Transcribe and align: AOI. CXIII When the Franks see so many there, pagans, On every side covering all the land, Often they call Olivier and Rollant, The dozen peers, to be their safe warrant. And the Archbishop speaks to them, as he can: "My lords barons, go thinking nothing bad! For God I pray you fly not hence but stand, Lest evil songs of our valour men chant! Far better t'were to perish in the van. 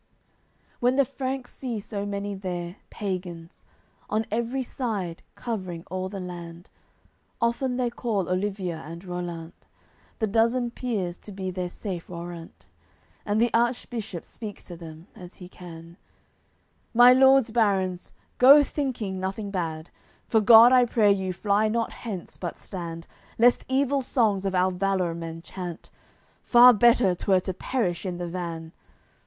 AOI. 0.01 0.03
CXIII 0.03 0.75
When 0.79 0.95
the 0.95 1.05
Franks 1.05 1.53
see 1.53 1.79
so 1.79 2.07
many 2.07 2.33
there, 2.33 2.77
pagans, 2.89 3.65
On 4.09 4.25
every 4.31 4.63
side 4.63 5.21
covering 5.35 5.83
all 5.91 6.09
the 6.09 6.19
land, 6.19 6.71
Often 7.39 7.77
they 7.77 7.91
call 7.91 8.27
Olivier 8.27 8.71
and 8.83 9.03
Rollant, 9.05 9.67
The 10.17 10.25
dozen 10.25 10.71
peers, 10.71 11.19
to 11.19 11.31
be 11.31 11.51
their 11.51 11.69
safe 11.69 12.09
warrant. 12.09 12.65
And 13.27 13.39
the 13.39 13.53
Archbishop 13.53 14.25
speaks 14.25 14.63
to 14.63 14.75
them, 14.75 15.05
as 15.15 15.35
he 15.35 15.47
can: 15.47 15.97
"My 16.95 17.13
lords 17.13 17.51
barons, 17.51 18.11
go 18.39 18.63
thinking 18.63 19.19
nothing 19.19 19.51
bad! 19.51 19.91
For 20.25 20.41
God 20.41 20.71
I 20.71 20.85
pray 20.85 21.11
you 21.11 21.31
fly 21.31 21.67
not 21.67 21.91
hence 21.91 22.37
but 22.37 22.57
stand, 22.57 23.05
Lest 23.37 23.65
evil 23.67 24.01
songs 24.01 24.45
of 24.45 24.55
our 24.55 24.71
valour 24.71 25.13
men 25.13 25.43
chant! 25.43 25.91
Far 26.41 26.73
better 26.73 27.13
t'were 27.13 27.41
to 27.41 27.53
perish 27.53 28.03
in 28.03 28.17
the 28.17 28.27
van. 28.27 28.71